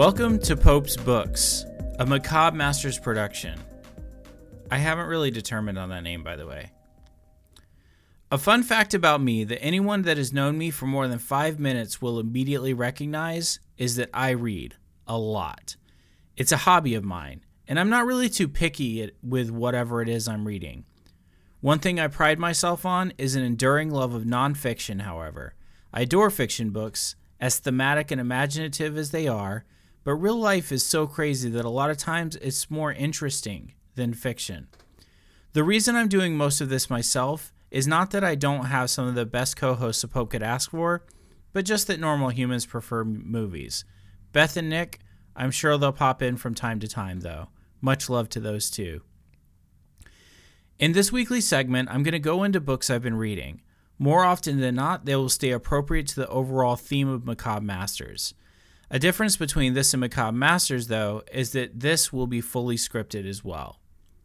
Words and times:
Welcome 0.00 0.38
to 0.38 0.56
Pope's 0.56 0.96
Books, 0.96 1.66
a 1.98 2.06
Macabre 2.06 2.56
Masters 2.56 2.98
production. 2.98 3.60
I 4.70 4.78
haven't 4.78 5.08
really 5.08 5.30
determined 5.30 5.78
on 5.78 5.90
that 5.90 6.04
name, 6.04 6.24
by 6.24 6.36
the 6.36 6.46
way. 6.46 6.72
A 8.30 8.38
fun 8.38 8.62
fact 8.62 8.94
about 8.94 9.20
me 9.20 9.44
that 9.44 9.62
anyone 9.62 10.00
that 10.04 10.16
has 10.16 10.32
known 10.32 10.56
me 10.56 10.70
for 10.70 10.86
more 10.86 11.06
than 11.06 11.18
five 11.18 11.60
minutes 11.60 12.00
will 12.00 12.18
immediately 12.18 12.72
recognize 12.72 13.60
is 13.76 13.96
that 13.96 14.08
I 14.14 14.30
read 14.30 14.74
a 15.06 15.18
lot. 15.18 15.76
It's 16.34 16.52
a 16.52 16.56
hobby 16.64 16.94
of 16.94 17.04
mine, 17.04 17.44
and 17.68 17.78
I'm 17.78 17.90
not 17.90 18.06
really 18.06 18.30
too 18.30 18.48
picky 18.48 19.10
with 19.22 19.50
whatever 19.50 20.00
it 20.00 20.08
is 20.08 20.26
I'm 20.26 20.46
reading. 20.48 20.86
One 21.60 21.78
thing 21.78 22.00
I 22.00 22.08
pride 22.08 22.38
myself 22.38 22.86
on 22.86 23.12
is 23.18 23.36
an 23.36 23.42
enduring 23.42 23.90
love 23.90 24.14
of 24.14 24.24
nonfiction, 24.24 25.02
however. 25.02 25.52
I 25.92 26.00
adore 26.00 26.30
fiction 26.30 26.70
books, 26.70 27.16
as 27.38 27.58
thematic 27.58 28.10
and 28.10 28.18
imaginative 28.18 28.96
as 28.96 29.10
they 29.10 29.28
are, 29.28 29.66
but 30.04 30.14
real 30.14 30.36
life 30.36 30.72
is 30.72 30.84
so 30.84 31.06
crazy 31.06 31.50
that 31.50 31.64
a 31.64 31.70
lot 31.70 31.90
of 31.90 31.96
times 31.96 32.36
it's 32.36 32.70
more 32.70 32.92
interesting 32.92 33.74
than 33.94 34.14
fiction. 34.14 34.68
The 35.52 35.64
reason 35.64 35.96
I'm 35.96 36.08
doing 36.08 36.36
most 36.36 36.60
of 36.60 36.68
this 36.68 36.88
myself 36.88 37.52
is 37.70 37.86
not 37.86 38.10
that 38.10 38.24
I 38.24 38.34
don't 38.34 38.66
have 38.66 38.90
some 38.90 39.06
of 39.06 39.14
the 39.14 39.26
best 39.26 39.56
co 39.56 39.74
hosts 39.74 40.04
a 40.04 40.08
Pope 40.08 40.30
could 40.30 40.42
ask 40.42 40.70
for, 40.70 41.04
but 41.52 41.64
just 41.64 41.86
that 41.86 42.00
normal 42.00 42.30
humans 42.30 42.66
prefer 42.66 43.04
movies. 43.04 43.84
Beth 44.32 44.56
and 44.56 44.68
Nick, 44.68 45.00
I'm 45.36 45.50
sure 45.50 45.76
they'll 45.76 45.92
pop 45.92 46.22
in 46.22 46.36
from 46.36 46.54
time 46.54 46.80
to 46.80 46.88
time, 46.88 47.20
though. 47.20 47.48
Much 47.80 48.08
love 48.08 48.28
to 48.30 48.40
those 48.40 48.70
two. 48.70 49.02
In 50.78 50.92
this 50.92 51.12
weekly 51.12 51.40
segment, 51.40 51.88
I'm 51.90 52.02
going 52.02 52.12
to 52.12 52.18
go 52.18 52.42
into 52.42 52.60
books 52.60 52.88
I've 52.88 53.02
been 53.02 53.16
reading. 53.16 53.60
More 53.98 54.24
often 54.24 54.60
than 54.60 54.76
not, 54.76 55.04
they 55.04 55.14
will 55.14 55.28
stay 55.28 55.50
appropriate 55.50 56.06
to 56.08 56.16
the 56.16 56.28
overall 56.28 56.76
theme 56.76 57.08
of 57.08 57.26
Macabre 57.26 57.64
Masters. 57.64 58.34
A 58.90 58.98
difference 58.98 59.36
between 59.36 59.74
this 59.74 59.94
and 59.94 60.00
Macabre 60.00 60.36
Masters, 60.36 60.88
though, 60.88 61.22
is 61.32 61.52
that 61.52 61.78
this 61.78 62.12
will 62.12 62.26
be 62.26 62.40
fully 62.40 62.76
scripted 62.76 63.28
as 63.28 63.44
well. 63.44 63.78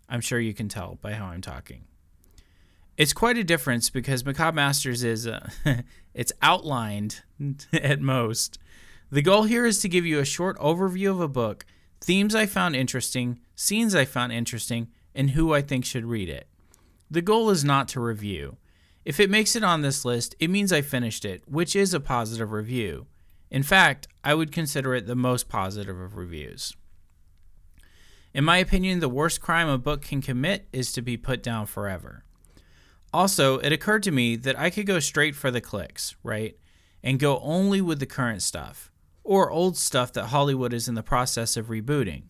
I'm 0.09 0.21
sure 0.21 0.39
you 0.39 0.55
can 0.55 0.69
tell 0.69 0.97
by 1.01 1.13
how 1.13 1.25
I'm 1.25 1.41
talking. 1.41 1.83
It's 2.97 3.13
quite 3.13 3.37
a 3.37 3.43
difference 3.43 3.89
because 3.91 4.25
Macabre 4.25 4.55
Masters 4.55 5.03
is 5.03 5.27
uh, 5.27 5.49
it's 6.13 6.31
outlined 6.41 7.21
at 7.73 8.01
most. 8.01 8.57
The 9.11 9.21
goal 9.21 9.43
here 9.43 9.65
is 9.67 9.79
to 9.79 9.89
give 9.89 10.05
you 10.05 10.19
a 10.19 10.25
short 10.25 10.57
overview 10.57 11.11
of 11.11 11.21
a 11.21 11.27
book, 11.27 11.65
themes 12.01 12.33
I 12.33 12.47
found 12.47 12.75
interesting, 12.75 13.39
scenes 13.55 13.93
I 13.93 14.05
found 14.05 14.31
interesting, 14.31 14.87
and 15.13 15.31
who 15.31 15.53
I 15.53 15.61
think 15.61 15.85
should 15.85 16.05
read 16.05 16.27
it. 16.27 16.47
The 17.11 17.21
goal 17.21 17.51
is 17.51 17.63
not 17.63 17.87
to 17.89 17.99
review. 17.99 18.57
If 19.03 19.19
it 19.19 19.29
makes 19.29 19.55
it 19.55 19.63
on 19.63 19.81
this 19.81 20.03
list, 20.03 20.35
it 20.39 20.49
means 20.49 20.73
I 20.73 20.81
finished 20.81 21.23
it, 21.23 21.43
which 21.47 21.75
is 21.75 21.93
a 21.93 21.99
positive 21.99 22.51
review. 22.51 23.05
In 23.55 23.63
fact, 23.63 24.09
I 24.21 24.33
would 24.33 24.51
consider 24.51 24.93
it 24.95 25.07
the 25.07 25.15
most 25.15 25.47
positive 25.47 25.97
of 25.97 26.17
reviews. 26.17 26.75
In 28.33 28.43
my 28.43 28.57
opinion, 28.57 28.99
the 28.99 29.07
worst 29.07 29.39
crime 29.39 29.69
a 29.69 29.77
book 29.77 30.01
can 30.01 30.21
commit 30.21 30.67
is 30.73 30.91
to 30.91 31.01
be 31.01 31.15
put 31.15 31.41
down 31.41 31.65
forever. 31.65 32.25
Also, 33.13 33.59
it 33.59 33.71
occurred 33.71 34.03
to 34.03 34.11
me 34.11 34.35
that 34.35 34.59
I 34.59 34.69
could 34.69 34.85
go 34.85 34.99
straight 34.99 35.35
for 35.35 35.51
the 35.51 35.61
clicks, 35.61 36.17
right? 36.21 36.57
And 37.01 37.17
go 37.17 37.39
only 37.39 37.79
with 37.79 38.01
the 38.01 38.05
current 38.05 38.41
stuff, 38.41 38.91
or 39.23 39.49
old 39.49 39.77
stuff 39.77 40.11
that 40.11 40.25
Hollywood 40.25 40.73
is 40.73 40.89
in 40.89 40.95
the 40.95 41.01
process 41.01 41.55
of 41.55 41.67
rebooting. 41.67 42.23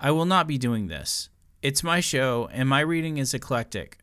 I 0.00 0.12
will 0.12 0.24
not 0.24 0.46
be 0.46 0.56
doing 0.56 0.86
this. 0.86 1.28
It's 1.60 1.84
my 1.84 2.00
show, 2.00 2.48
and 2.54 2.70
my 2.70 2.80
reading 2.80 3.18
is 3.18 3.34
eclectic. 3.34 3.98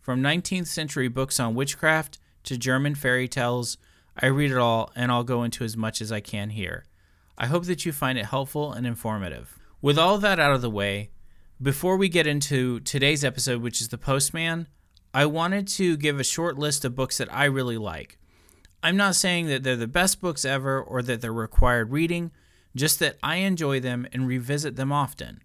From 0.00 0.20
19th 0.20 0.66
century 0.66 1.06
books 1.06 1.38
on 1.38 1.54
witchcraft 1.54 2.18
to 2.42 2.58
German 2.58 2.96
fairy 2.96 3.28
tales 3.28 3.78
I 4.20 4.26
read 4.26 4.50
it 4.50 4.58
all, 4.58 4.90
and 4.96 5.12
I'll 5.12 5.24
go 5.24 5.44
into 5.44 5.64
as 5.64 5.76
much 5.76 6.00
as 6.00 6.10
I 6.10 6.20
can 6.20 6.50
here. 6.50 6.84
I 7.36 7.46
hope 7.46 7.66
that 7.66 7.86
you 7.86 7.92
find 7.92 8.18
it 8.18 8.26
helpful 8.26 8.72
and 8.72 8.86
informative. 8.86 9.58
With 9.80 9.98
all 9.98 10.18
that 10.18 10.40
out 10.40 10.54
of 10.54 10.60
the 10.62 10.70
way, 10.70 11.10
before 11.62 11.96
we 11.96 12.08
get 12.08 12.26
into 12.26 12.80
today's 12.80 13.24
episode, 13.24 13.62
which 13.62 13.80
is 13.80 13.88
The 13.88 13.98
Postman, 13.98 14.66
I 15.14 15.26
wanted 15.26 15.68
to 15.68 15.96
give 15.96 16.18
a 16.18 16.24
short 16.24 16.58
list 16.58 16.84
of 16.84 16.96
books 16.96 17.18
that 17.18 17.32
I 17.32 17.44
really 17.44 17.78
like. 17.78 18.18
I'm 18.82 18.96
not 18.96 19.14
saying 19.14 19.46
that 19.46 19.62
they're 19.62 19.76
the 19.76 19.86
best 19.86 20.20
books 20.20 20.44
ever 20.44 20.80
or 20.80 21.00
that 21.02 21.20
they're 21.20 21.32
required 21.32 21.92
reading, 21.92 22.32
just 22.74 22.98
that 22.98 23.16
I 23.22 23.36
enjoy 23.36 23.80
them 23.80 24.06
and 24.12 24.26
revisit 24.26 24.76
them 24.76 24.92
often. 24.92 25.42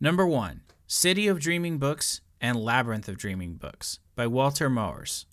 Number 0.00 0.26
one 0.26 0.62
City 0.86 1.26
of 1.26 1.40
Dreaming 1.40 1.78
Books 1.78 2.20
and 2.40 2.56
Labyrinth 2.56 3.08
of 3.08 3.18
Dreaming 3.18 3.54
Books 3.54 3.98
by 4.16 4.26
Walter 4.26 4.68
Moers. 4.68 5.26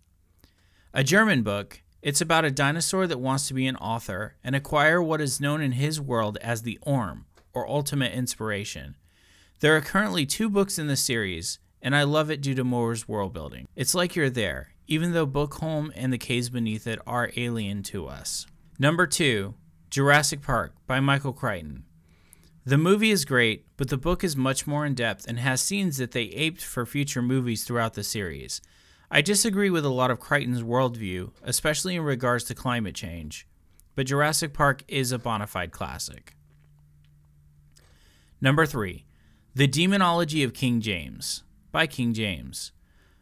A 0.93 1.03
German 1.03 1.43
book, 1.43 1.81
it's 2.01 2.21
about 2.21 2.45
a 2.45 2.51
dinosaur 2.51 3.07
that 3.07 3.19
wants 3.19 3.47
to 3.47 3.53
be 3.53 3.67
an 3.67 3.75
author 3.75 4.35
and 4.43 4.55
acquire 4.55 5.01
what 5.01 5.21
is 5.21 5.41
known 5.41 5.61
in 5.61 5.73
his 5.73 5.99
world 5.99 6.37
as 6.41 6.61
the 6.61 6.79
Orm, 6.81 7.25
or 7.53 7.67
Ultimate 7.67 8.13
Inspiration. 8.13 8.95
There 9.59 9.75
are 9.75 9.81
currently 9.81 10.25
two 10.25 10.49
books 10.49 10.79
in 10.79 10.87
the 10.87 10.95
series, 10.95 11.59
and 11.81 11.95
I 11.95 12.03
love 12.03 12.31
it 12.31 12.41
due 12.41 12.55
to 12.55 12.63
Moers's 12.63 13.07
world 13.07 13.33
building. 13.33 13.67
It's 13.75 13.93
like 13.93 14.15
you're 14.15 14.29
there, 14.29 14.73
even 14.87 15.11
though 15.11 15.27
Bookholm 15.27 15.91
and 15.95 16.13
the 16.13 16.17
caves 16.17 16.49
beneath 16.49 16.87
it 16.87 16.99
are 17.05 17.31
alien 17.35 17.83
to 17.83 18.07
us. 18.07 18.47
Number 18.77 19.05
two, 19.05 19.55
Jurassic 19.89 20.41
Park 20.41 20.73
by 20.87 20.99
Michael 20.99 21.33
Crichton. 21.33 21.83
The 22.65 22.77
movie 22.77 23.11
is 23.11 23.25
great, 23.25 23.65
but 23.77 23.89
the 23.89 23.97
book 23.97 24.23
is 24.23 24.35
much 24.35 24.67
more 24.67 24.85
in 24.85 24.93
depth 24.93 25.25
and 25.27 25.39
has 25.39 25.59
scenes 25.59 25.97
that 25.97 26.11
they 26.11 26.23
aped 26.23 26.63
for 26.63 26.85
future 26.85 27.21
movies 27.21 27.63
throughout 27.63 27.95
the 27.95 28.03
series. 28.03 28.61
I 29.11 29.21
disagree 29.21 29.71
with 29.71 29.85
a 29.85 29.89
lot 29.89 30.11
of 30.11 30.19
Crichton's 30.19 30.61
worldview, 30.61 31.31
especially 31.43 31.95
in 31.95 32.03
regards 32.03 32.43
to 32.45 32.53
climate 32.53 32.93
change, 32.93 33.47
but 33.95 34.05
Jurassic 34.05 34.53
Park 34.53 34.83
is 34.87 35.11
a 35.11 35.17
bona 35.17 35.47
fide 35.47 35.71
classic. 35.71 36.35
Number 38.39 38.67
3 38.67 39.03
The 39.55 39.65
Demonology 39.65 40.43
of 40.43 40.53
King 40.53 40.79
James 40.79 41.43
by 41.71 41.87
King 41.87 42.13
James. 42.13 42.71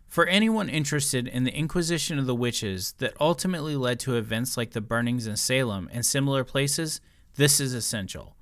For 0.07 0.25
anyone 0.25 0.67
interested 0.67 1.25
in 1.25 1.45
the 1.45 1.55
Inquisition 1.55 2.19
of 2.19 2.25
the 2.25 2.35
Witches 2.35 2.93
that 2.97 3.13
ultimately 3.19 3.77
led 3.77 3.99
to 4.01 4.17
events 4.17 4.57
like 4.57 4.71
the 4.71 4.81
burnings 4.81 5.25
in 5.25 5.37
Salem 5.37 5.89
and 5.93 6.05
similar 6.05 6.43
places, 6.43 6.99
this 7.35 7.61
is 7.61 7.73
essential. 7.73 8.35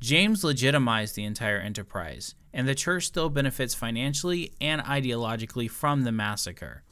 James 0.00 0.44
legitimized 0.44 1.16
the 1.16 1.24
entire 1.24 1.58
enterprise, 1.58 2.36
and 2.52 2.68
the 2.68 2.74
church 2.74 3.06
still 3.06 3.28
benefits 3.28 3.74
financially 3.74 4.52
and 4.60 4.82
ideologically 4.82 5.70
from 5.70 6.02
the 6.02 6.12
massacre. 6.12 6.82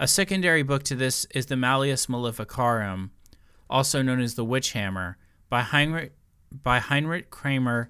A 0.00 0.06
secondary 0.06 0.62
book 0.62 0.84
to 0.84 0.94
this 0.94 1.24
is 1.34 1.46
the 1.46 1.56
Malleus 1.56 2.08
Maleficarum, 2.08 3.10
also 3.68 4.00
known 4.00 4.20
as 4.20 4.36
the 4.36 4.44
Witch 4.44 4.70
Hammer, 4.72 5.18
by 5.48 5.62
Heinrich, 5.62 6.12
by 6.52 6.78
Heinrich 6.78 7.30
Kramer 7.30 7.88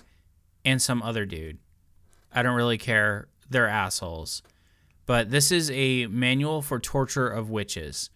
and 0.64 0.80
some 0.80 1.02
other 1.02 1.26
dude. 1.26 1.58
I 2.32 2.42
don't 2.42 2.56
really 2.56 2.78
care. 2.78 3.28
They're 3.50 3.68
assholes. 3.68 4.42
But 5.04 5.30
this 5.30 5.52
is 5.52 5.70
a 5.70 6.06
manual 6.06 6.62
for 6.62 6.80
torture 6.80 7.28
of 7.28 7.50
witches. 7.50 8.08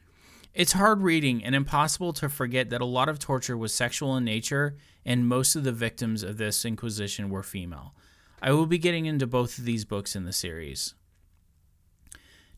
It's 0.54 0.72
hard 0.72 1.02
reading 1.02 1.44
and 1.44 1.54
impossible 1.54 2.14
to 2.14 2.30
forget 2.30 2.70
that 2.70 2.80
a 2.80 2.86
lot 2.86 3.10
of 3.10 3.18
torture 3.18 3.58
was 3.58 3.74
sexual 3.74 4.16
in 4.16 4.24
nature, 4.24 4.76
and 5.04 5.28
most 5.28 5.54
of 5.54 5.64
the 5.64 5.72
victims 5.72 6.22
of 6.22 6.38
this 6.38 6.64
Inquisition 6.64 7.28
were 7.28 7.42
female. 7.42 7.94
I 8.40 8.52
will 8.52 8.66
be 8.66 8.78
getting 8.78 9.04
into 9.04 9.26
both 9.26 9.58
of 9.58 9.66
these 9.66 9.84
books 9.84 10.16
in 10.16 10.24
the 10.24 10.32
series. 10.32 10.94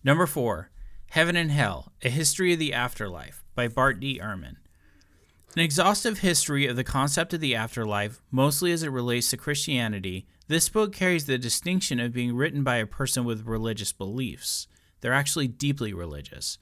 Number 0.05 0.27
four, 0.27 0.71
Heaven 1.14 1.36
and 1.36 1.52
Hell 1.52 1.92
A 2.02 2.08
History 2.08 2.54
of 2.54 2.59
the 2.59 2.72
Afterlife 2.72 3.44
by 3.54 3.68
Bart 3.68 4.00
D. 4.00 4.18
Ehrman. 4.18 4.56
An 5.54 5.62
exhaustive 5.62 6.18
history 6.18 6.66
of 6.66 6.74
the 6.74 6.83
concept 6.83 7.33
of 7.33 7.39
the 7.39 7.54
afterlife, 7.54 8.21
mostly 8.33 8.72
as 8.72 8.83
it 8.83 8.89
relates 8.89 9.30
to 9.30 9.36
Christianity, 9.36 10.27
this 10.48 10.68
book 10.68 10.92
carries 10.92 11.27
the 11.27 11.39
distinction 11.39 12.00
of 12.00 12.12
being 12.12 12.34
written 12.34 12.65
by 12.65 12.78
a 12.78 12.86
person 12.86 13.24
with 13.24 13.47
religious 13.47 13.92
beliefs. 13.92 14.66
They're 15.03 15.12
actually 15.12 15.47
deeply 15.47 15.92
religious. 15.92 16.59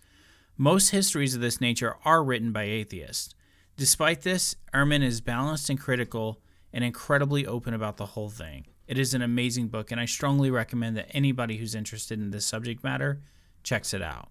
Most 0.58 0.90
histories 0.90 1.34
of 1.34 1.40
this 1.40 1.58
nature 1.58 1.96
are 2.04 2.22
written 2.22 2.52
by 2.52 2.64
atheists. 2.64 3.34
Despite 3.78 4.20
this, 4.20 4.54
Ehrman 4.74 5.02
is 5.02 5.22
balanced 5.22 5.70
and 5.70 5.80
critical 5.80 6.42
and 6.74 6.84
incredibly 6.84 7.46
open 7.46 7.72
about 7.72 7.96
the 7.96 8.04
whole 8.04 8.28
thing. 8.28 8.66
It 8.86 8.98
is 8.98 9.14
an 9.14 9.22
amazing 9.22 9.68
book, 9.68 9.90
and 9.90 9.98
I 9.98 10.04
strongly 10.04 10.50
recommend 10.50 10.98
that 10.98 11.16
anybody 11.16 11.56
who's 11.56 11.74
interested 11.74 12.20
in 12.20 12.32
this 12.32 12.44
subject 12.44 12.84
matter 12.84 13.22
checks 13.62 13.94
it 13.94 14.02
out. 14.02 14.28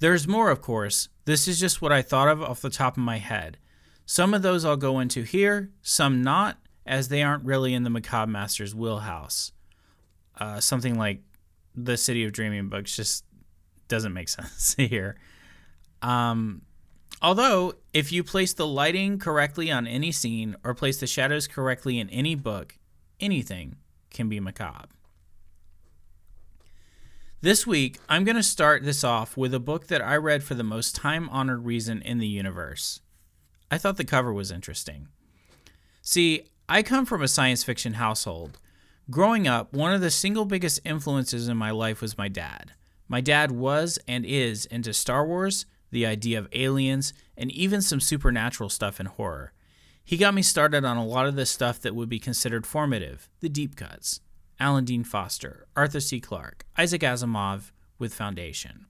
There's 0.00 0.28
more, 0.28 0.50
of 0.50 0.60
course. 0.60 1.08
This 1.24 1.48
is 1.48 1.58
just 1.58 1.80
what 1.80 1.92
I 1.92 2.02
thought 2.02 2.28
of 2.28 2.42
off 2.42 2.60
the 2.60 2.70
top 2.70 2.96
of 2.96 3.02
my 3.02 3.18
head. 3.18 3.58
Some 4.06 4.34
of 4.34 4.42
those 4.42 4.64
I'll 4.64 4.76
go 4.76 5.00
into 5.00 5.22
here, 5.22 5.70
some 5.80 6.22
not, 6.22 6.58
as 6.84 7.08
they 7.08 7.22
aren't 7.22 7.44
really 7.44 7.72
in 7.72 7.84
the 7.84 7.90
Macabre 7.90 8.30
Master's 8.30 8.74
wheelhouse. 8.74 9.52
Uh, 10.38 10.60
something 10.60 10.98
like 10.98 11.22
the 11.74 11.96
City 11.96 12.24
of 12.24 12.32
Dreaming 12.32 12.68
books 12.68 12.94
just 12.94 13.24
doesn't 13.88 14.12
make 14.12 14.28
sense 14.30 14.74
here. 14.76 15.16
Um, 16.02 16.62
although, 17.22 17.74
if 17.94 18.12
you 18.12 18.22
place 18.22 18.52
the 18.52 18.66
lighting 18.66 19.18
correctly 19.18 19.70
on 19.70 19.86
any 19.86 20.12
scene 20.12 20.56
or 20.64 20.74
place 20.74 20.98
the 20.98 21.06
shadows 21.06 21.46
correctly 21.46 21.98
in 21.98 22.10
any 22.10 22.34
book, 22.34 22.76
anything 23.20 23.76
can 24.10 24.28
be 24.28 24.38
macabre. 24.40 24.88
This 27.44 27.66
week, 27.66 27.98
I'm 28.08 28.24
going 28.24 28.36
to 28.36 28.42
start 28.42 28.84
this 28.84 29.04
off 29.04 29.36
with 29.36 29.52
a 29.52 29.60
book 29.60 29.88
that 29.88 30.00
I 30.00 30.16
read 30.16 30.42
for 30.42 30.54
the 30.54 30.62
most 30.62 30.96
time 30.96 31.28
honored 31.28 31.66
reason 31.66 32.00
in 32.00 32.16
the 32.16 32.26
universe 32.26 33.02
I 33.70 33.76
thought 33.76 33.98
the 33.98 34.04
cover 34.06 34.32
was 34.32 34.50
interesting. 34.50 35.08
See, 36.00 36.44
I 36.70 36.82
come 36.82 37.04
from 37.04 37.20
a 37.20 37.28
science 37.28 37.62
fiction 37.62 37.94
household. 37.94 38.58
Growing 39.10 39.46
up, 39.46 39.74
one 39.74 39.92
of 39.92 40.00
the 40.00 40.10
single 40.10 40.46
biggest 40.46 40.80
influences 40.86 41.46
in 41.46 41.58
my 41.58 41.70
life 41.70 42.00
was 42.00 42.16
my 42.16 42.28
dad. 42.28 42.72
My 43.08 43.20
dad 43.20 43.50
was 43.50 43.98
and 44.08 44.24
is 44.24 44.64
into 44.64 44.94
Star 44.94 45.26
Wars, 45.26 45.66
the 45.90 46.06
idea 46.06 46.38
of 46.38 46.48
aliens, 46.52 47.12
and 47.36 47.52
even 47.52 47.82
some 47.82 48.00
supernatural 48.00 48.70
stuff 48.70 48.98
and 48.98 49.08
horror. 49.08 49.52
He 50.02 50.16
got 50.16 50.32
me 50.32 50.40
started 50.40 50.86
on 50.86 50.96
a 50.96 51.04
lot 51.04 51.26
of 51.26 51.36
the 51.36 51.44
stuff 51.44 51.78
that 51.82 51.94
would 51.94 52.08
be 52.08 52.18
considered 52.18 52.66
formative 52.66 53.28
the 53.40 53.50
deep 53.50 53.76
cuts. 53.76 54.20
Alan 54.60 54.84
Dean 54.84 55.04
Foster, 55.04 55.66
Arthur 55.76 56.00
C. 56.00 56.20
Clarke, 56.20 56.64
Isaac 56.76 57.02
Asimov 57.02 57.72
with 57.98 58.14
Foundation. 58.14 58.86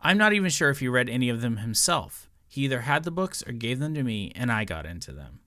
I'm 0.00 0.18
not 0.18 0.32
even 0.32 0.50
sure 0.50 0.70
if 0.70 0.80
he 0.80 0.88
read 0.88 1.08
any 1.08 1.28
of 1.28 1.40
them 1.40 1.58
himself. 1.58 2.28
He 2.48 2.64
either 2.64 2.82
had 2.82 3.04
the 3.04 3.10
books 3.10 3.42
or 3.46 3.52
gave 3.52 3.78
them 3.78 3.94
to 3.94 4.02
me, 4.02 4.32
and 4.34 4.50
I 4.50 4.64
got 4.64 4.86
into 4.86 5.12
them. 5.12 5.40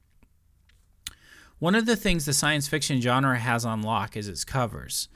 One 1.59 1.75
of 1.75 1.85
the 1.85 1.95
things 1.95 2.25
the 2.25 2.33
science 2.33 2.67
fiction 2.67 3.01
genre 3.01 3.37
has 3.37 3.65
on 3.65 3.81
lock 3.81 4.15
is 4.15 4.27
its 4.27 4.45
covers 4.45 5.09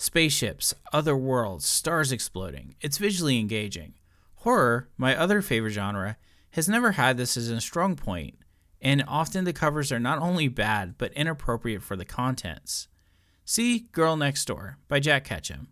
spaceships, 0.00 0.74
other 0.92 1.16
worlds, 1.16 1.66
stars 1.66 2.12
exploding. 2.12 2.76
It's 2.80 2.98
visually 2.98 3.38
engaging. 3.38 3.94
Horror, 4.36 4.88
my 4.96 5.16
other 5.16 5.42
favorite 5.42 5.72
genre, 5.72 6.16
has 6.50 6.68
never 6.68 6.92
had 6.92 7.16
this 7.16 7.36
as 7.36 7.50
a 7.50 7.60
strong 7.60 7.96
point, 7.96 8.38
and 8.80 9.04
often 9.08 9.44
the 9.44 9.52
covers 9.52 9.90
are 9.90 9.98
not 9.98 10.20
only 10.20 10.46
bad 10.46 10.94
but 10.98 11.12
inappropriate 11.14 11.82
for 11.82 11.96
the 11.96 12.04
contents. 12.04 12.86
See 13.50 13.88
Girl 13.92 14.14
Next 14.14 14.44
Door 14.44 14.76
by 14.88 15.00
Jack 15.00 15.24
Ketchum. 15.24 15.68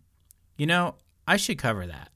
You 0.57 0.65
know, 0.65 0.95
I 1.27 1.37
should 1.37 1.59
cover 1.59 1.85
that. 1.85 2.09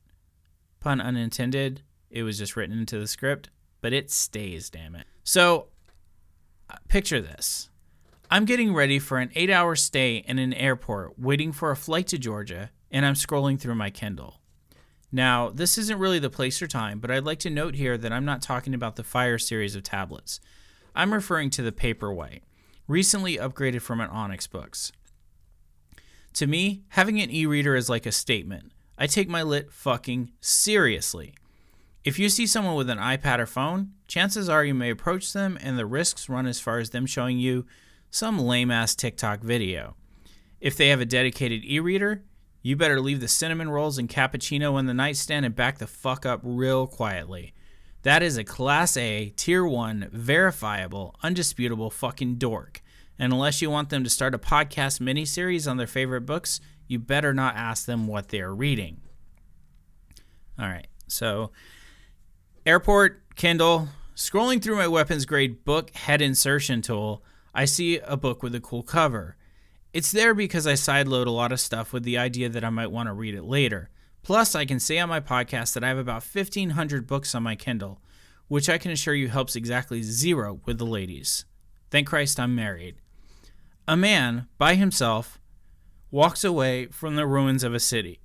Pun 0.79 0.99
unintended, 0.99 1.83
it 2.09 2.23
was 2.23 2.39
just 2.39 2.55
written 2.55 2.79
into 2.79 2.97
the 2.97 3.05
script, 3.05 3.51
but 3.79 3.93
it 3.93 4.09
stays, 4.09 4.71
damn 4.71 4.95
it. 4.95 5.05
So, 5.23 5.67
uh, 6.67 6.77
picture 6.87 7.21
this. 7.21 7.69
I'm 8.31 8.45
getting 8.45 8.73
ready 8.73 8.97
for 8.97 9.19
an 9.19 9.29
eight 9.35 9.51
hour 9.51 9.75
stay 9.75 10.23
in 10.27 10.39
an 10.39 10.51
airport 10.55 11.19
waiting 11.19 11.51
for 11.51 11.69
a 11.69 11.75
flight 11.75 12.07
to 12.07 12.17
Georgia, 12.17 12.71
and 12.89 13.05
I'm 13.05 13.13
scrolling 13.13 13.59
through 13.59 13.75
my 13.75 13.91
Kindle. 13.91 14.41
Now, 15.11 15.51
this 15.51 15.77
isn't 15.77 15.99
really 15.99 16.17
the 16.17 16.31
place 16.31 16.59
or 16.63 16.67
time, 16.67 16.97
but 16.99 17.11
I'd 17.11 17.25
like 17.25 17.37
to 17.39 17.51
note 17.51 17.75
here 17.75 17.99
that 17.99 18.11
I'm 18.11 18.25
not 18.25 18.41
talking 18.41 18.73
about 18.73 18.95
the 18.95 19.03
Fire 19.03 19.37
series 19.37 19.75
of 19.75 19.83
tablets. 19.83 20.39
I'm 20.95 21.13
referring 21.13 21.51
to 21.51 21.61
the 21.61 21.71
Paperwhite, 21.71 22.41
recently 22.87 23.37
upgraded 23.37 23.83
from 23.83 24.01
an 24.01 24.09
Onyx 24.09 24.47
Boox. 24.47 24.91
To 26.33 26.47
me, 26.47 26.83
having 26.89 27.19
an 27.19 27.29
e 27.29 27.45
reader 27.45 27.75
is 27.75 27.89
like 27.89 28.05
a 28.05 28.11
statement. 28.11 28.71
I 28.97 29.07
take 29.07 29.27
my 29.27 29.43
lit 29.43 29.71
fucking 29.71 30.31
seriously. 30.39 31.33
If 32.03 32.17
you 32.17 32.29
see 32.29 32.47
someone 32.47 32.75
with 32.75 32.89
an 32.89 32.97
iPad 32.97 33.39
or 33.39 33.45
phone, 33.45 33.91
chances 34.07 34.49
are 34.49 34.65
you 34.65 34.73
may 34.73 34.89
approach 34.89 35.33
them 35.33 35.57
and 35.61 35.77
the 35.77 35.85
risks 35.85 36.29
run 36.29 36.47
as 36.47 36.59
far 36.59 36.79
as 36.79 36.89
them 36.89 37.05
showing 37.05 37.37
you 37.37 37.65
some 38.09 38.39
lame 38.39 38.71
ass 38.71 38.95
TikTok 38.95 39.41
video. 39.41 39.95
If 40.59 40.77
they 40.77 40.89
have 40.89 41.01
a 41.01 41.05
dedicated 41.05 41.63
e 41.63 41.79
reader, 41.79 42.23
you 42.61 42.75
better 42.75 43.01
leave 43.01 43.19
the 43.19 43.27
cinnamon 43.27 43.69
rolls 43.69 43.97
and 43.97 44.09
cappuccino 44.09 44.73
on 44.73 44.85
the 44.85 44.93
nightstand 44.93 45.45
and 45.45 45.55
back 45.55 45.79
the 45.79 45.87
fuck 45.87 46.25
up 46.25 46.39
real 46.43 46.87
quietly. 46.87 47.53
That 48.03 48.23
is 48.23 48.37
a 48.37 48.43
Class 48.43 48.97
A, 48.97 49.29
Tier 49.35 49.65
1, 49.65 50.09
verifiable, 50.11 51.15
undisputable 51.21 51.89
fucking 51.89 52.35
dork. 52.35 52.81
And 53.21 53.31
unless 53.31 53.61
you 53.61 53.69
want 53.69 53.91
them 53.91 54.03
to 54.03 54.09
start 54.09 54.33
a 54.33 54.39
podcast 54.39 54.99
miniseries 54.99 55.69
on 55.69 55.77
their 55.77 55.85
favorite 55.85 56.21
books, 56.21 56.59
you 56.87 56.97
better 56.97 57.35
not 57.35 57.55
ask 57.55 57.85
them 57.85 58.07
what 58.07 58.29
they're 58.29 58.51
reading. 58.51 58.99
All 60.57 60.65
right, 60.65 60.87
so 61.07 61.51
airport, 62.65 63.35
Kindle, 63.35 63.89
scrolling 64.15 64.59
through 64.59 64.77
my 64.77 64.87
weapons 64.87 65.25
grade 65.25 65.63
book 65.63 65.91
head 65.91 66.19
insertion 66.19 66.81
tool, 66.81 67.23
I 67.53 67.65
see 67.65 67.99
a 67.99 68.17
book 68.17 68.41
with 68.41 68.55
a 68.55 68.59
cool 68.59 68.81
cover. 68.81 69.37
It's 69.93 70.11
there 70.11 70.33
because 70.33 70.65
I 70.65 70.73
sideload 70.73 71.27
a 71.27 71.31
lot 71.31 71.51
of 71.51 71.59
stuff 71.59 71.93
with 71.93 72.01
the 72.01 72.17
idea 72.17 72.49
that 72.49 72.63
I 72.63 72.71
might 72.71 72.91
want 72.91 73.05
to 73.05 73.13
read 73.13 73.35
it 73.35 73.43
later. 73.43 73.91
Plus, 74.23 74.55
I 74.55 74.65
can 74.65 74.79
say 74.79 74.97
on 74.97 75.09
my 75.09 75.19
podcast 75.19 75.73
that 75.73 75.83
I 75.83 75.89
have 75.89 75.99
about 75.99 76.23
1,500 76.23 77.05
books 77.05 77.35
on 77.35 77.43
my 77.43 77.55
Kindle, 77.55 78.01
which 78.47 78.67
I 78.67 78.79
can 78.79 78.89
assure 78.89 79.13
you 79.13 79.27
helps 79.27 79.55
exactly 79.55 80.01
zero 80.01 80.59
with 80.65 80.79
the 80.79 80.87
ladies. 80.87 81.45
Thank 81.91 82.07
Christ 82.07 82.39
I'm 82.39 82.55
married. 82.55 82.95
A 83.91 83.97
man, 83.97 84.47
by 84.57 84.75
himself, 84.75 85.37
walks 86.11 86.45
away 86.45 86.85
from 86.85 87.17
the 87.17 87.27
ruins 87.27 87.61
of 87.61 87.73
a 87.73 87.79
city. 87.81 88.21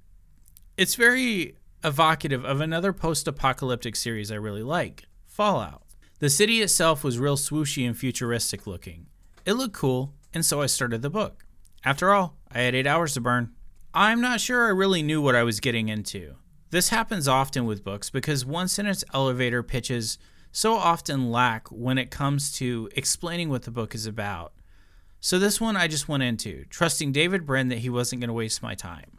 It's 0.76 0.94
very 0.94 1.56
evocative 1.82 2.44
of 2.44 2.60
another 2.60 2.92
post 2.92 3.26
apocalyptic 3.26 3.96
series 3.96 4.30
I 4.30 4.36
really 4.36 4.62
like 4.62 5.06
Fallout. 5.26 5.82
The 6.20 6.30
city 6.30 6.62
itself 6.62 7.02
was 7.02 7.18
real 7.18 7.36
swooshy 7.36 7.84
and 7.84 7.98
futuristic 7.98 8.68
looking. 8.68 9.06
It 9.44 9.54
looked 9.54 9.74
cool, 9.74 10.14
and 10.32 10.44
so 10.44 10.62
I 10.62 10.66
started 10.66 11.02
the 11.02 11.10
book. 11.10 11.44
After 11.84 12.14
all, 12.14 12.36
I 12.48 12.60
had 12.60 12.76
eight 12.76 12.86
hours 12.86 13.14
to 13.14 13.20
burn. 13.20 13.50
I'm 13.92 14.20
not 14.20 14.40
sure 14.40 14.66
I 14.66 14.70
really 14.70 15.02
knew 15.02 15.20
what 15.20 15.34
I 15.34 15.42
was 15.42 15.58
getting 15.58 15.88
into. 15.88 16.36
This 16.70 16.90
happens 16.90 17.26
often 17.26 17.66
with 17.66 17.82
books 17.82 18.08
because 18.08 18.46
one 18.46 18.68
sentence 18.68 19.02
elevator 19.12 19.64
pitches 19.64 20.16
so 20.52 20.74
often 20.74 21.32
lack 21.32 21.66
when 21.72 21.98
it 21.98 22.12
comes 22.12 22.52
to 22.58 22.88
explaining 22.94 23.50
what 23.50 23.62
the 23.62 23.72
book 23.72 23.96
is 23.96 24.06
about. 24.06 24.52
So 25.20 25.38
this 25.38 25.60
one 25.60 25.76
I 25.76 25.88
just 25.88 26.08
went 26.08 26.22
into, 26.22 26.64
trusting 26.70 27.12
David 27.12 27.46
Brin 27.46 27.68
that 27.68 27.78
he 27.78 27.90
wasn't 27.90 28.20
going 28.20 28.28
to 28.28 28.34
waste 28.34 28.62
my 28.62 28.74
time. 28.74 29.18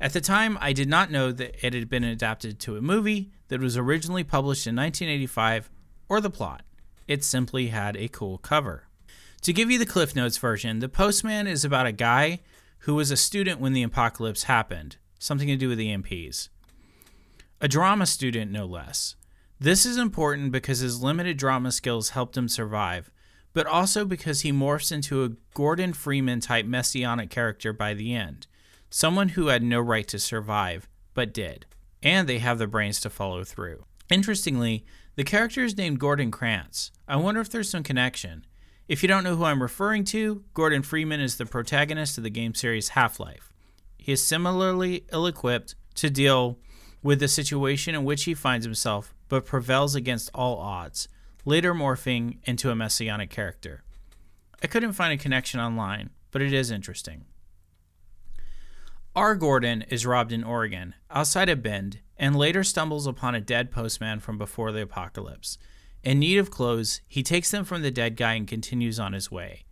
At 0.00 0.12
the 0.12 0.20
time, 0.20 0.58
I 0.60 0.72
did 0.72 0.88
not 0.88 1.10
know 1.10 1.30
that 1.30 1.64
it 1.64 1.74
had 1.74 1.88
been 1.88 2.04
adapted 2.04 2.58
to 2.60 2.76
a 2.76 2.82
movie 2.82 3.30
that 3.48 3.60
was 3.60 3.76
originally 3.76 4.24
published 4.24 4.66
in 4.66 4.74
1985 4.74 5.70
or 6.08 6.20
the 6.20 6.28
plot. 6.28 6.64
It 7.06 7.22
simply 7.22 7.68
had 7.68 7.96
a 7.96 8.08
cool 8.08 8.38
cover. 8.38 8.88
To 9.42 9.52
give 9.52 9.70
you 9.70 9.78
the 9.78 9.86
Cliff 9.86 10.14
Notes 10.14 10.38
version, 10.38 10.80
The 10.80 10.88
Postman 10.88 11.46
is 11.46 11.64
about 11.64 11.86
a 11.86 11.92
guy 11.92 12.40
who 12.78 12.94
was 12.94 13.10
a 13.10 13.16
student 13.16 13.60
when 13.60 13.72
the 13.72 13.82
apocalypse 13.82 14.44
happened, 14.44 14.96
something 15.18 15.48
to 15.48 15.56
do 15.56 15.68
with 15.68 15.78
EMPs. 15.78 16.48
A 17.60 17.68
drama 17.68 18.06
student, 18.06 18.50
no 18.50 18.66
less. 18.66 19.14
This 19.60 19.86
is 19.86 19.96
important 19.96 20.50
because 20.50 20.80
his 20.80 21.00
limited 21.00 21.36
drama 21.36 21.70
skills 21.70 22.10
helped 22.10 22.36
him 22.36 22.48
survive, 22.48 23.10
but 23.52 23.66
also 23.66 24.04
because 24.04 24.40
he 24.40 24.52
morphs 24.52 24.92
into 24.92 25.24
a 25.24 25.30
Gordon 25.54 25.92
Freeman 25.92 26.40
type 26.40 26.66
messianic 26.66 27.30
character 27.30 27.72
by 27.72 27.94
the 27.94 28.14
end. 28.14 28.46
Someone 28.90 29.30
who 29.30 29.48
had 29.48 29.62
no 29.62 29.80
right 29.80 30.06
to 30.08 30.18
survive, 30.18 30.88
but 31.14 31.32
did. 31.32 31.66
And 32.02 32.28
they 32.28 32.38
have 32.38 32.58
the 32.58 32.66
brains 32.66 33.00
to 33.00 33.10
follow 33.10 33.44
through. 33.44 33.84
Interestingly, 34.10 34.84
the 35.16 35.24
character 35.24 35.64
is 35.64 35.76
named 35.76 36.00
Gordon 36.00 36.30
Krantz. 36.30 36.90
I 37.06 37.16
wonder 37.16 37.40
if 37.40 37.50
there's 37.50 37.70
some 37.70 37.82
connection. 37.82 38.46
If 38.88 39.02
you 39.02 39.08
don't 39.08 39.24
know 39.24 39.36
who 39.36 39.44
I'm 39.44 39.62
referring 39.62 40.04
to, 40.04 40.42
Gordon 40.54 40.82
Freeman 40.82 41.20
is 41.20 41.36
the 41.36 41.46
protagonist 41.46 42.18
of 42.18 42.24
the 42.24 42.30
game 42.30 42.54
series 42.54 42.90
Half 42.90 43.20
Life. 43.20 43.52
He 43.96 44.12
is 44.12 44.22
similarly 44.22 45.04
ill 45.12 45.26
equipped 45.26 45.76
to 45.96 46.10
deal 46.10 46.58
with 47.02 47.20
the 47.20 47.28
situation 47.28 47.94
in 47.94 48.04
which 48.04 48.24
he 48.24 48.34
finds 48.34 48.66
himself, 48.66 49.14
but 49.28 49.46
prevails 49.46 49.94
against 49.94 50.30
all 50.34 50.58
odds 50.58 51.08
later 51.44 51.74
morphing 51.74 52.38
into 52.44 52.70
a 52.70 52.76
messianic 52.76 53.30
character. 53.30 53.82
I 54.62 54.66
couldn't 54.66 54.92
find 54.92 55.12
a 55.12 55.22
connection 55.22 55.60
online, 55.60 56.10
but 56.30 56.42
it 56.42 56.52
is 56.52 56.70
interesting. 56.70 57.24
R. 59.14 59.34
Gordon 59.34 59.82
is 59.82 60.06
robbed 60.06 60.32
in 60.32 60.44
Oregon, 60.44 60.94
outside 61.10 61.48
of 61.48 61.62
Bend, 61.62 61.98
and 62.16 62.36
later 62.36 62.64
stumbles 62.64 63.06
upon 63.06 63.34
a 63.34 63.40
dead 63.40 63.70
postman 63.70 64.20
from 64.20 64.38
before 64.38 64.72
the 64.72 64.82
apocalypse. 64.82 65.58
In 66.02 66.20
need 66.20 66.38
of 66.38 66.50
clothes, 66.50 67.00
he 67.06 67.22
takes 67.22 67.50
them 67.50 67.64
from 67.64 67.82
the 67.82 67.90
dead 67.90 68.16
guy 68.16 68.34
and 68.34 68.48
continues 68.48 68.98
on 68.98 69.12
his 69.12 69.30
way. 69.30 69.64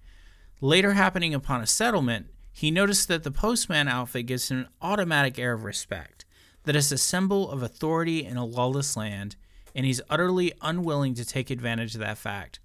Later 0.61 0.93
happening 0.93 1.33
upon 1.33 1.63
a 1.63 1.67
settlement, 1.67 2.27
he 2.53 2.71
noticed 2.71 3.09
that 3.09 3.23
the 3.23 3.31
postman 3.31 3.89
outfit 3.89 4.27
gives 4.27 4.51
him 4.51 4.59
an 4.59 4.69
automatic 4.83 5.39
air 5.39 5.55
of 5.55 5.65
respect, 5.65 6.25
that 6.65 6.77
is 6.77 6.93
a 6.93 6.99
symbol 6.99 7.51
of 7.51 7.63
authority 7.63 8.25
in 8.25 8.37
a 8.37 8.45
lawless 8.45 8.97
land, 8.97 9.37
and 9.75 9.87
he's 9.87 10.01
utterly 10.11 10.53
unwilling 10.63 11.15
to 11.15 11.25
take 11.25 11.51
advantage 11.51 11.95
of 11.95 12.01
that 12.01 12.19
fact 12.19 12.61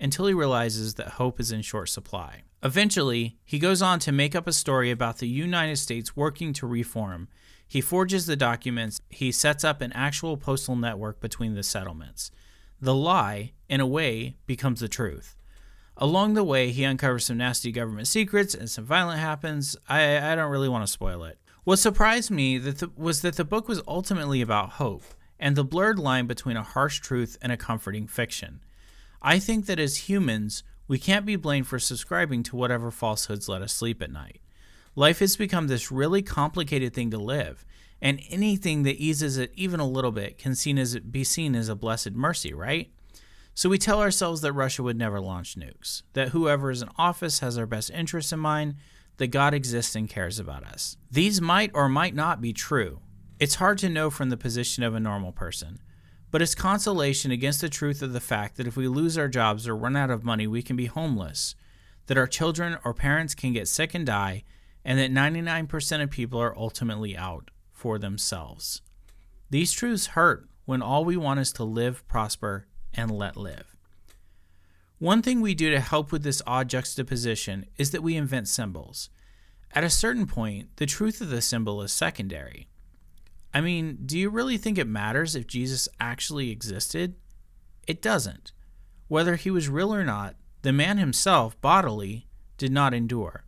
until 0.00 0.26
he 0.26 0.34
realizes 0.34 0.94
that 0.94 1.08
hope 1.10 1.40
is 1.40 1.52
in 1.52 1.62
short 1.62 1.88
supply. 1.88 2.42
Eventually, 2.62 3.36
he 3.44 3.58
goes 3.58 3.82
on 3.82 3.98
to 4.00 4.12
make 4.12 4.34
up 4.34 4.46
a 4.46 4.52
story 4.52 4.90
about 4.90 5.18
the 5.18 5.28
United 5.28 5.76
States 5.76 6.16
working 6.16 6.52
to 6.54 6.66
reform. 6.66 7.28
He 7.68 7.80
forges 7.80 8.26
the 8.26 8.36
documents, 8.36 9.00
he 9.08 9.32
sets 9.32 9.64
up 9.64 9.80
an 9.80 9.92
actual 9.92 10.36
postal 10.36 10.76
network 10.76 11.20
between 11.20 11.54
the 11.54 11.62
settlements. 11.62 12.30
The 12.80 12.94
lie, 12.94 13.52
in 13.68 13.80
a 13.80 13.86
way, 13.86 14.36
becomes 14.46 14.80
the 14.80 14.88
truth. 14.88 15.36
Along 15.96 16.34
the 16.34 16.44
way, 16.44 16.70
he 16.70 16.84
uncovers 16.84 17.24
some 17.24 17.38
nasty 17.38 17.72
government 17.72 18.06
secrets 18.06 18.54
and 18.54 18.68
some 18.68 18.84
violence 18.84 19.20
happens. 19.20 19.76
I, 19.88 20.32
I 20.32 20.34
don't 20.34 20.50
really 20.50 20.68
want 20.68 20.86
to 20.86 20.92
spoil 20.92 21.24
it. 21.24 21.38
What 21.64 21.78
surprised 21.78 22.30
me 22.30 22.58
that 22.58 22.78
the, 22.78 22.90
was 22.96 23.22
that 23.22 23.36
the 23.36 23.44
book 23.44 23.66
was 23.66 23.82
ultimately 23.88 24.40
about 24.42 24.72
hope 24.72 25.04
and 25.38 25.56
the 25.56 25.64
blurred 25.64 25.98
line 25.98 26.26
between 26.26 26.56
a 26.56 26.62
harsh 26.62 27.00
truth 27.00 27.36
and 27.42 27.52
a 27.52 27.56
comforting 27.56 28.06
fiction. 28.06 28.60
I 29.22 29.38
think 29.38 29.66
that 29.66 29.78
as 29.78 30.08
humans, 30.08 30.62
we 30.88 30.98
can't 30.98 31.26
be 31.26 31.36
blamed 31.36 31.66
for 31.66 31.78
subscribing 31.78 32.42
to 32.44 32.56
whatever 32.56 32.90
falsehoods 32.90 33.48
let 33.48 33.62
us 33.62 33.72
sleep 33.72 34.02
at 34.02 34.10
night. 34.10 34.40
Life 34.94 35.18
has 35.18 35.36
become 35.36 35.66
this 35.66 35.92
really 35.92 36.22
complicated 36.22 36.94
thing 36.94 37.10
to 37.10 37.18
live, 37.18 37.66
and 38.00 38.20
anything 38.30 38.82
that 38.84 38.96
eases 38.96 39.36
it 39.36 39.52
even 39.54 39.80
a 39.80 39.88
little 39.88 40.12
bit 40.12 40.38
can 40.38 40.54
seen 40.54 40.78
as, 40.78 40.98
be 40.98 41.24
seen 41.24 41.54
as 41.54 41.68
a 41.68 41.74
blessed 41.74 42.12
mercy, 42.12 42.54
right? 42.54 42.90
So 43.54 43.68
we 43.68 43.78
tell 43.78 44.00
ourselves 44.00 44.42
that 44.42 44.52
Russia 44.52 44.82
would 44.82 44.98
never 44.98 45.20
launch 45.20 45.56
nukes, 45.56 46.02
that 46.12 46.28
whoever 46.28 46.70
is 46.70 46.82
in 46.82 46.90
office 46.98 47.40
has 47.40 47.56
our 47.56 47.66
best 47.66 47.90
interests 47.90 48.32
in 48.32 48.38
mind, 48.38 48.76
that 49.16 49.28
God 49.28 49.54
exists 49.54 49.96
and 49.96 50.08
cares 50.08 50.38
about 50.38 50.64
us. 50.64 50.96
These 51.10 51.40
might 51.40 51.70
or 51.72 51.88
might 51.88 52.14
not 52.14 52.40
be 52.40 52.52
true. 52.52 53.00
It's 53.38 53.56
hard 53.56 53.76
to 53.78 53.90
know 53.90 54.08
from 54.08 54.30
the 54.30 54.38
position 54.38 54.82
of 54.82 54.94
a 54.94 55.00
normal 55.00 55.30
person, 55.30 55.78
but 56.30 56.40
it's 56.40 56.54
consolation 56.54 57.30
against 57.30 57.60
the 57.60 57.68
truth 57.68 58.00
of 58.00 58.14
the 58.14 58.20
fact 58.20 58.56
that 58.56 58.66
if 58.66 58.78
we 58.78 58.88
lose 58.88 59.18
our 59.18 59.28
jobs 59.28 59.68
or 59.68 59.76
run 59.76 59.94
out 59.94 60.10
of 60.10 60.24
money, 60.24 60.46
we 60.46 60.62
can 60.62 60.74
be 60.74 60.86
homeless, 60.86 61.54
that 62.06 62.16
our 62.16 62.26
children 62.26 62.78
or 62.82 62.94
parents 62.94 63.34
can 63.34 63.52
get 63.52 63.68
sick 63.68 63.94
and 63.94 64.06
die, 64.06 64.42
and 64.86 64.98
that 64.98 65.12
99% 65.12 66.02
of 66.02 66.10
people 66.10 66.40
are 66.40 66.56
ultimately 66.56 67.14
out 67.14 67.50
for 67.72 67.98
themselves. 67.98 68.80
These 69.50 69.72
truths 69.72 70.06
hurt 70.06 70.48
when 70.64 70.80
all 70.80 71.04
we 71.04 71.18
want 71.18 71.40
is 71.40 71.52
to 71.52 71.64
live, 71.64 72.08
prosper, 72.08 72.66
and 72.94 73.10
let 73.10 73.36
live. 73.36 73.76
One 74.98 75.20
thing 75.20 75.42
we 75.42 75.54
do 75.54 75.70
to 75.70 75.80
help 75.80 76.10
with 76.10 76.22
this 76.22 76.40
odd 76.46 76.70
juxtaposition 76.70 77.66
is 77.76 77.90
that 77.90 78.02
we 78.02 78.16
invent 78.16 78.48
symbols. 78.48 79.10
At 79.72 79.84
a 79.84 79.90
certain 79.90 80.26
point, 80.26 80.74
the 80.76 80.86
truth 80.86 81.20
of 81.20 81.28
the 81.28 81.42
symbol 81.42 81.82
is 81.82 81.92
secondary. 81.92 82.68
I 83.56 83.62
mean, 83.62 84.00
do 84.04 84.18
you 84.18 84.28
really 84.28 84.58
think 84.58 84.76
it 84.76 84.86
matters 84.86 85.34
if 85.34 85.46
Jesus 85.46 85.88
actually 85.98 86.50
existed? 86.50 87.14
It 87.88 88.02
doesn't. 88.02 88.52
Whether 89.08 89.36
he 89.36 89.50
was 89.50 89.70
real 89.70 89.94
or 89.94 90.04
not, 90.04 90.36
the 90.60 90.74
man 90.74 90.98
himself, 90.98 91.58
bodily, 91.62 92.26
did 92.58 92.70
not 92.70 92.92
endure. 92.92 93.44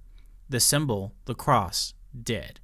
The 0.48 0.60
symbol, 0.60 1.12
the 1.26 1.34
cross, 1.34 1.92
did. 2.18 2.58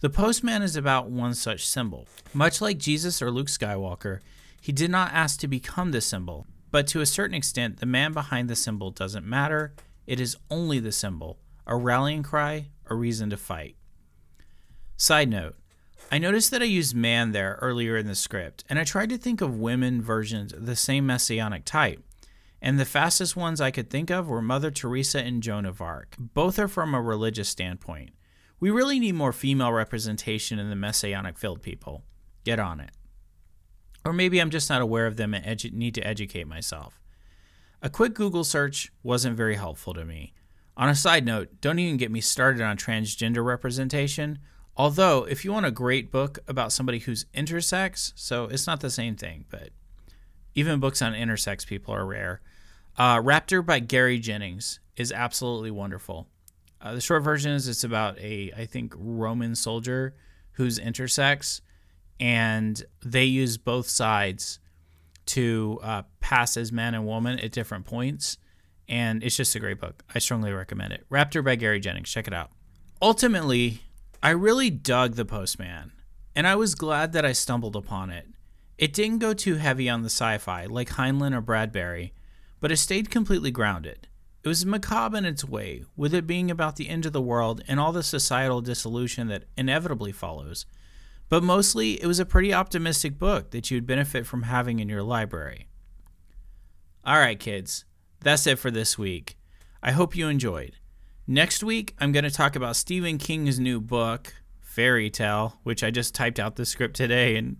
The 0.00 0.10
postman 0.10 0.60
is 0.60 0.76
about 0.76 1.08
one 1.08 1.32
such 1.32 1.66
symbol. 1.66 2.08
Much 2.34 2.60
like 2.60 2.76
Jesus 2.76 3.22
or 3.22 3.30
Luke 3.30 3.48
Skywalker, 3.48 4.20
he 4.60 4.70
did 4.70 4.90
not 4.90 5.14
ask 5.14 5.40
to 5.40 5.48
become 5.48 5.92
the 5.92 6.02
symbol, 6.02 6.46
but 6.70 6.86
to 6.88 7.00
a 7.00 7.06
certain 7.06 7.36
extent, 7.36 7.78
the 7.78 7.86
man 7.86 8.12
behind 8.12 8.50
the 8.50 8.54
symbol 8.54 8.90
doesn't 8.90 9.24
matter. 9.24 9.72
It 10.06 10.20
is 10.20 10.36
only 10.50 10.80
the 10.80 10.92
symbol, 10.92 11.38
a 11.66 11.74
rallying 11.74 12.22
cry, 12.22 12.66
a 12.84 12.94
reason 12.94 13.30
to 13.30 13.38
fight. 13.38 13.76
Side 14.98 15.30
note 15.30 15.56
I 16.10 16.18
noticed 16.18 16.52
that 16.52 16.62
I 16.62 16.66
used 16.66 16.94
man 16.94 17.32
there 17.32 17.58
earlier 17.60 17.96
in 17.96 18.06
the 18.06 18.14
script, 18.14 18.64
and 18.68 18.78
I 18.78 18.84
tried 18.84 19.08
to 19.08 19.18
think 19.18 19.40
of 19.40 19.58
women 19.58 20.00
versions 20.00 20.52
of 20.52 20.64
the 20.64 20.76
same 20.76 21.04
messianic 21.04 21.64
type. 21.64 22.00
And 22.62 22.78
the 22.78 22.84
fastest 22.84 23.36
ones 23.36 23.60
I 23.60 23.72
could 23.72 23.90
think 23.90 24.10
of 24.10 24.28
were 24.28 24.40
Mother 24.40 24.70
Teresa 24.70 25.18
and 25.18 25.42
Joan 25.42 25.66
of 25.66 25.80
Arc. 25.80 26.14
Both 26.18 26.58
are 26.58 26.68
from 26.68 26.94
a 26.94 27.02
religious 27.02 27.48
standpoint. 27.48 28.10
We 28.60 28.70
really 28.70 29.00
need 29.00 29.16
more 29.16 29.32
female 29.32 29.72
representation 29.72 30.58
in 30.58 30.70
the 30.70 30.76
messianic 30.76 31.38
field, 31.38 31.60
people. 31.60 32.04
Get 32.44 32.60
on 32.60 32.80
it. 32.80 32.90
Or 34.04 34.12
maybe 34.12 34.40
I'm 34.40 34.50
just 34.50 34.70
not 34.70 34.80
aware 34.82 35.06
of 35.06 35.16
them 35.16 35.34
and 35.34 35.44
edu- 35.44 35.72
need 35.72 35.94
to 35.96 36.06
educate 36.06 36.46
myself. 36.46 37.00
A 37.82 37.90
quick 37.90 38.14
Google 38.14 38.44
search 38.44 38.92
wasn't 39.02 39.36
very 39.36 39.56
helpful 39.56 39.92
to 39.94 40.04
me. 40.04 40.32
On 40.76 40.88
a 40.88 40.94
side 40.94 41.26
note, 41.26 41.60
don't 41.60 41.80
even 41.80 41.96
get 41.96 42.10
me 42.12 42.20
started 42.20 42.62
on 42.62 42.76
transgender 42.76 43.44
representation. 43.44 44.38
Although, 44.76 45.24
if 45.24 45.44
you 45.44 45.52
want 45.52 45.66
a 45.66 45.70
great 45.70 46.10
book 46.10 46.38
about 46.46 46.70
somebody 46.70 46.98
who's 46.98 47.24
intersex, 47.34 48.12
so 48.14 48.44
it's 48.44 48.66
not 48.66 48.80
the 48.80 48.90
same 48.90 49.16
thing, 49.16 49.46
but 49.50 49.70
even 50.54 50.80
books 50.80 51.00
on 51.00 51.14
intersex 51.14 51.66
people 51.66 51.94
are 51.94 52.04
rare. 52.04 52.40
Uh, 52.98 53.16
Raptor 53.16 53.64
by 53.64 53.78
Gary 53.78 54.18
Jennings 54.18 54.80
is 54.96 55.12
absolutely 55.12 55.70
wonderful. 55.70 56.26
Uh, 56.80 56.94
the 56.94 57.00
short 57.00 57.22
version 57.22 57.52
is 57.52 57.68
it's 57.68 57.84
about 57.84 58.18
a, 58.18 58.52
I 58.56 58.66
think, 58.66 58.94
Roman 58.96 59.54
soldier 59.54 60.14
who's 60.52 60.78
intersex, 60.78 61.60
and 62.20 62.82
they 63.04 63.24
use 63.24 63.56
both 63.56 63.88
sides 63.88 64.58
to 65.26 65.80
uh, 65.82 66.02
pass 66.20 66.56
as 66.56 66.70
man 66.70 66.94
and 66.94 67.06
woman 67.06 67.38
at 67.40 67.52
different 67.52 67.86
points. 67.86 68.38
And 68.88 69.22
it's 69.24 69.36
just 69.36 69.54
a 69.54 69.58
great 69.58 69.80
book. 69.80 70.04
I 70.14 70.20
strongly 70.20 70.52
recommend 70.52 70.92
it. 70.92 71.04
Raptor 71.10 71.44
by 71.44 71.56
Gary 71.56 71.80
Jennings. 71.80 72.08
Check 72.08 72.26
it 72.26 72.34
out. 72.34 72.50
Ultimately, 73.02 73.80
I 74.22 74.30
really 74.30 74.70
dug 74.70 75.14
The 75.14 75.24
Postman, 75.24 75.92
and 76.34 76.46
I 76.46 76.54
was 76.54 76.74
glad 76.74 77.12
that 77.12 77.24
I 77.24 77.32
stumbled 77.32 77.76
upon 77.76 78.10
it. 78.10 78.26
It 78.78 78.92
didn't 78.92 79.18
go 79.18 79.34
too 79.34 79.56
heavy 79.56 79.88
on 79.88 80.02
the 80.02 80.10
sci 80.10 80.38
fi 80.38 80.66
like 80.66 80.90
Heinlein 80.90 81.34
or 81.34 81.40
Bradbury, 81.40 82.12
but 82.60 82.72
it 82.72 82.78
stayed 82.78 83.10
completely 83.10 83.50
grounded. 83.50 84.08
It 84.42 84.48
was 84.48 84.64
macabre 84.64 85.18
in 85.18 85.24
its 85.24 85.44
way, 85.44 85.84
with 85.96 86.14
it 86.14 86.26
being 86.26 86.50
about 86.50 86.76
the 86.76 86.88
end 86.88 87.04
of 87.04 87.12
the 87.12 87.20
world 87.20 87.62
and 87.68 87.78
all 87.78 87.92
the 87.92 88.02
societal 88.02 88.60
dissolution 88.60 89.28
that 89.28 89.44
inevitably 89.56 90.12
follows. 90.12 90.66
But 91.28 91.42
mostly, 91.42 92.00
it 92.00 92.06
was 92.06 92.20
a 92.20 92.26
pretty 92.26 92.54
optimistic 92.54 93.18
book 93.18 93.50
that 93.50 93.70
you'd 93.70 93.86
benefit 93.86 94.26
from 94.26 94.44
having 94.44 94.78
in 94.78 94.88
your 94.88 95.02
library. 95.02 95.66
All 97.04 97.18
right, 97.18 97.38
kids, 97.38 97.84
that's 98.20 98.46
it 98.46 98.58
for 98.58 98.70
this 98.70 98.96
week. 98.96 99.36
I 99.82 99.92
hope 99.92 100.16
you 100.16 100.28
enjoyed. 100.28 100.76
Next 101.28 101.64
week, 101.64 101.96
I'm 101.98 102.12
going 102.12 102.22
to 102.22 102.30
talk 102.30 102.54
about 102.54 102.76
Stephen 102.76 103.18
King's 103.18 103.58
new 103.58 103.80
book, 103.80 104.32
Fairy 104.60 105.10
Tale, 105.10 105.58
which 105.64 105.82
I 105.82 105.90
just 105.90 106.14
typed 106.14 106.38
out 106.38 106.54
the 106.54 106.64
script 106.64 106.94
today, 106.94 107.34
and 107.34 107.56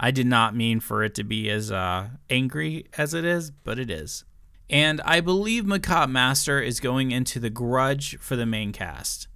I 0.00 0.10
did 0.10 0.26
not 0.26 0.56
mean 0.56 0.80
for 0.80 1.04
it 1.04 1.14
to 1.16 1.24
be 1.24 1.50
as 1.50 1.70
uh, 1.70 2.08
angry 2.30 2.86
as 2.96 3.12
it 3.12 3.26
is, 3.26 3.50
but 3.50 3.78
it 3.78 3.90
is. 3.90 4.24
And 4.70 5.02
I 5.02 5.20
believe 5.20 5.66
Macabre 5.66 6.10
Master 6.10 6.62
is 6.62 6.80
going 6.80 7.10
into 7.10 7.38
the 7.38 7.50
grudge 7.50 8.16
for 8.20 8.36
the 8.36 8.46
main 8.46 8.72
cast. 8.72 9.28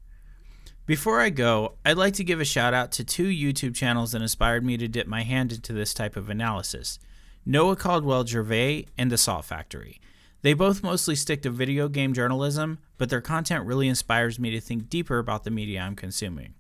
Before 0.87 1.21
I 1.21 1.28
go, 1.28 1.75
I'd 1.85 1.99
like 1.99 2.14
to 2.14 2.25
give 2.25 2.40
a 2.40 2.47
shout 2.47 2.73
out 2.73 2.90
to 2.92 3.04
two 3.04 3.28
YouTube 3.28 3.75
channels 3.75 4.12
that 4.12 4.23
inspired 4.23 4.64
me 4.64 4.78
to 4.78 4.88
dip 4.88 5.06
my 5.06 5.25
hand 5.25 5.52
into 5.52 5.75
this 5.75 5.92
type 5.92 6.16
of 6.16 6.30
analysis 6.30 6.99
Noah 7.44 7.76
Caldwell 7.76 8.25
Gervais 8.25 8.87
and 8.97 9.12
The 9.12 9.18
Salt 9.18 9.44
Factory. 9.44 10.00
They 10.42 10.54
both 10.54 10.82
mostly 10.82 11.14
stick 11.14 11.42
to 11.42 11.50
video 11.50 11.88
game 11.88 12.12
journalism, 12.12 12.78
but 12.99 13.08
their 13.08 13.20
content 13.20 13.64
really 13.64 13.88
inspires 13.88 14.38
me 14.38 14.50
to 14.50 14.61
think 14.61 14.88
deeper 14.88 15.18
about 15.18 15.44
the 15.44 15.50
media 15.50 15.80
I'm 15.80 15.96
consuming. 15.96 16.54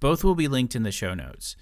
Both 0.00 0.22
will 0.22 0.36
be 0.36 0.48
linked 0.48 0.76
in 0.76 0.84
the 0.84 0.92
show 0.92 1.14
notes. 1.14 1.56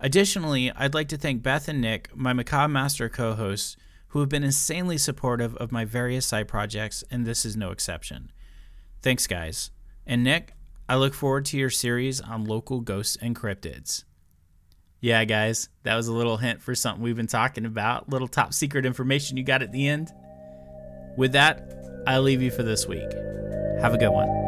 Additionally, 0.00 0.72
I'd 0.72 0.94
like 0.94 1.08
to 1.08 1.18
thank 1.18 1.42
Beth 1.42 1.68
and 1.68 1.80
Nick, 1.80 2.14
my 2.16 2.32
Macabre 2.32 2.72
Master 2.72 3.08
co 3.08 3.34
hosts, 3.34 3.76
who 4.08 4.20
have 4.20 4.28
been 4.28 4.44
insanely 4.44 4.96
supportive 4.96 5.54
of 5.56 5.72
my 5.72 5.84
various 5.84 6.24
side 6.24 6.48
projects, 6.48 7.04
and 7.10 7.26
this 7.26 7.44
is 7.44 7.56
no 7.56 7.70
exception. 7.70 8.32
Thanks, 9.02 9.26
guys. 9.26 9.70
And 10.06 10.24
Nick, 10.24 10.54
I 10.88 10.96
look 10.96 11.14
forward 11.14 11.44
to 11.46 11.58
your 11.58 11.70
series 11.70 12.20
on 12.20 12.44
local 12.44 12.80
ghosts 12.80 13.16
and 13.20 13.36
cryptids. 13.36 14.04
Yeah, 15.00 15.24
guys, 15.24 15.68
that 15.82 15.96
was 15.96 16.08
a 16.08 16.14
little 16.14 16.38
hint 16.38 16.62
for 16.62 16.74
something 16.74 17.02
we've 17.02 17.16
been 17.16 17.26
talking 17.26 17.66
about, 17.66 18.08
little 18.08 18.28
top 18.28 18.54
secret 18.54 18.86
information 18.86 19.36
you 19.36 19.44
got 19.44 19.62
at 19.62 19.72
the 19.72 19.86
end. 19.86 20.10
With 21.16 21.32
that, 21.32 21.62
I 22.06 22.18
leave 22.18 22.42
you 22.42 22.50
for 22.50 22.62
this 22.62 22.86
week. 22.86 23.10
Have 23.80 23.94
a 23.94 23.98
good 23.98 24.10
one. 24.10 24.43